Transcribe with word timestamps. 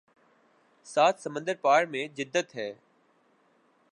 سات 0.85 1.19
سمندر 1.19 1.55
پار 1.61 1.83
میں 1.85 2.07
جدت 2.07 2.55
ہے 2.55 2.71